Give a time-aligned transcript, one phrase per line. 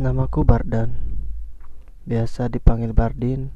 [0.00, 0.96] Namaku Bardan,
[2.08, 3.52] biasa dipanggil Bardin,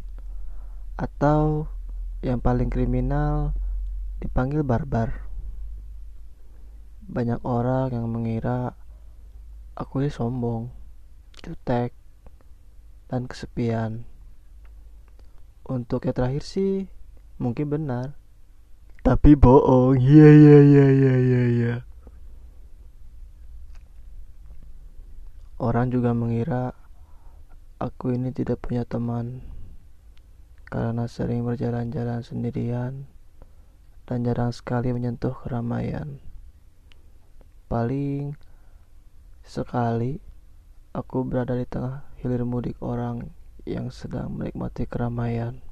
[0.93, 1.73] atau
[2.21, 3.57] yang paling kriminal
[4.21, 5.25] dipanggil Barbar.
[7.09, 8.77] Banyak orang yang mengira
[9.73, 10.69] aku ini sombong,
[11.41, 11.97] jutek,
[13.09, 14.05] dan kesepian.
[15.65, 16.93] Untuk yang terakhir sih
[17.41, 18.21] mungkin benar,
[19.01, 19.97] tapi bohong.
[19.97, 21.75] Iya iya iya iya iya.
[25.55, 26.75] Orang juga mengira
[27.79, 29.39] aku ini tidak punya teman
[30.67, 33.07] karena sering berjalan-jalan sendirian
[34.03, 36.19] dan jarang sekali menyentuh keramaian.
[37.71, 38.35] Paling
[39.47, 40.19] sekali
[40.91, 43.31] aku berada di tengah hilir mudik orang
[43.63, 45.63] yang sedang menikmati keramaian.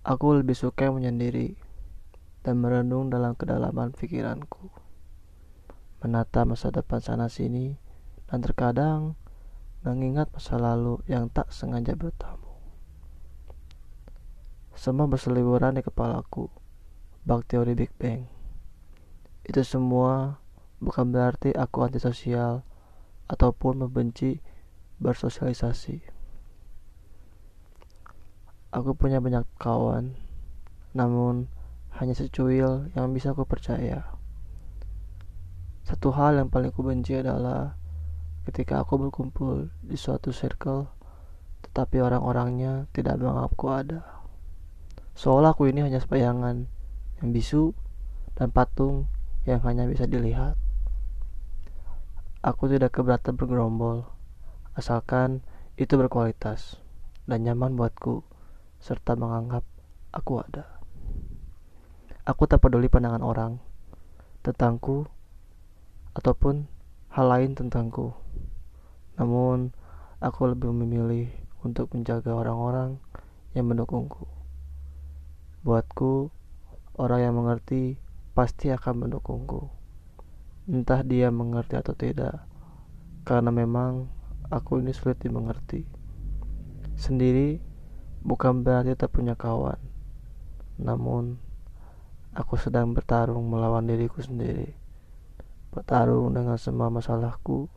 [0.00, 1.60] Aku lebih suka menyendiri
[2.40, 4.72] dan merenung dalam kedalaman pikiranku.
[6.00, 7.87] Menata masa depan sana sini
[8.28, 9.16] dan terkadang
[9.82, 12.48] mengingat masa lalu yang tak sengaja bertamu.
[14.78, 16.52] Semua berseliweran di kepalaku,
[17.26, 18.28] bak teori Big Bang.
[19.42, 20.38] Itu semua
[20.78, 22.62] bukan berarti aku antisosial
[23.26, 24.38] ataupun membenci
[25.00, 25.98] bersosialisasi.
[28.68, 30.12] Aku punya banyak kawan,
[30.92, 31.48] namun
[31.96, 34.04] hanya secuil yang bisa aku percaya.
[35.88, 37.77] Satu hal yang paling ku benci adalah
[38.48, 40.88] ketika aku berkumpul di suatu circle
[41.68, 44.00] tetapi orang-orangnya tidak menganggapku ada.
[45.12, 46.64] Seolah aku ini hanya sebayangan
[47.20, 47.76] yang bisu
[48.38, 49.10] dan patung
[49.44, 50.56] yang hanya bisa dilihat.
[52.40, 54.06] Aku tidak keberatan bergerombol,
[54.78, 55.42] asalkan
[55.74, 56.78] itu berkualitas
[57.26, 58.22] dan nyaman buatku,
[58.78, 59.66] serta menganggap
[60.14, 60.78] aku ada.
[62.24, 63.52] Aku tak peduli pandangan orang
[64.46, 65.04] tentangku
[66.14, 66.77] ataupun
[67.18, 68.14] hal lain tentangku.
[69.18, 69.74] Namun,
[70.22, 71.26] aku lebih memilih
[71.66, 73.02] untuk menjaga orang-orang
[73.58, 74.30] yang mendukungku.
[75.66, 76.30] Buatku,
[76.94, 77.98] orang yang mengerti
[78.38, 79.66] pasti akan mendukungku.
[80.70, 82.46] Entah dia mengerti atau tidak,
[83.26, 84.06] karena memang
[84.46, 85.90] aku ini sulit dimengerti.
[86.94, 87.58] Sendiri
[88.22, 89.82] bukan berarti tak punya kawan,
[90.78, 91.34] namun
[92.30, 94.70] aku sedang bertarung melawan diriku sendiri,
[95.68, 97.68] bertarung dengan semua masalahku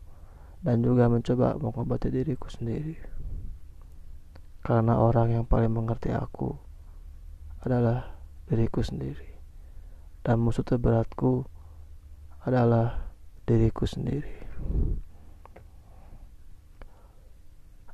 [0.61, 2.95] dan juga mencoba mengobati diriku sendiri.
[4.61, 6.53] Karena orang yang paling mengerti aku
[7.65, 8.13] adalah
[8.45, 9.27] diriku sendiri.
[10.21, 11.49] Dan musuh terberatku
[12.45, 13.09] adalah
[13.49, 14.37] diriku sendiri.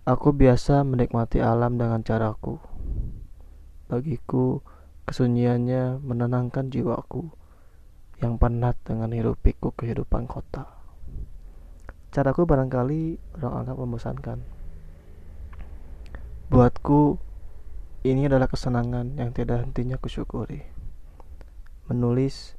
[0.07, 2.59] Aku biasa menikmati alam dengan caraku.
[3.87, 4.59] Bagiku,
[5.07, 7.31] kesunyiannya menenangkan jiwaku
[8.17, 10.65] yang penat dengan hirup pikuk kehidupan kota.
[12.09, 14.39] Caraku barangkali orang anggap membosankan.
[16.47, 17.19] Buatku,
[18.07, 20.63] ini adalah kesenangan yang tidak hentinya kusyukuri.
[21.91, 22.57] Menulis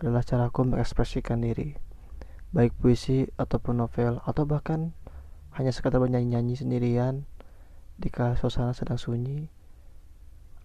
[0.00, 1.76] adalah caraku mengekspresikan diri,
[2.54, 4.94] baik puisi ataupun novel, atau bahkan
[5.58, 7.28] hanya sekadar bernyanyi-nyanyi sendirian
[7.94, 9.46] di suasana sedang sunyi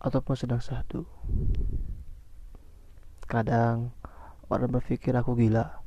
[0.01, 1.05] ataupun sedang sahdu.
[3.29, 3.93] Kadang
[4.49, 5.85] orang berpikir aku gila.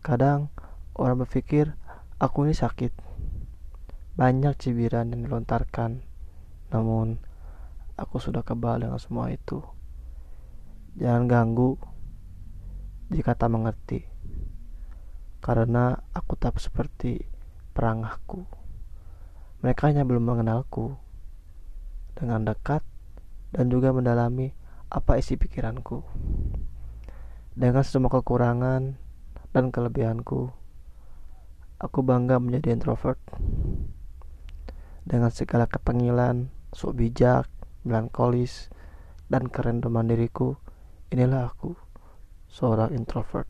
[0.00, 0.48] Kadang
[0.96, 1.76] orang berpikir
[2.16, 2.92] aku ini sakit.
[4.16, 6.04] Banyak cibiran yang dilontarkan,
[6.72, 7.20] namun
[8.00, 9.60] aku sudah kebal dengan semua itu.
[10.96, 11.76] Jangan ganggu
[13.12, 14.06] jika tak mengerti,
[15.44, 17.24] karena aku tak seperti
[17.72, 18.44] perangahku.
[19.60, 20.96] Mereka hanya belum mengenalku
[22.16, 22.80] dengan dekat
[23.52, 24.52] dan juga mendalami
[24.90, 26.02] apa isi pikiranku.
[27.54, 28.94] Dengan semua kekurangan
[29.50, 30.60] dan kelebihanku,
[31.80, 33.16] Aku bangga menjadi introvert.
[35.00, 37.48] Dengan segala ketengilan, sok bijak,
[37.88, 38.68] melankolis,
[39.32, 40.60] dan keren diriku,
[41.08, 41.72] inilah aku,
[42.52, 43.48] seorang introvert.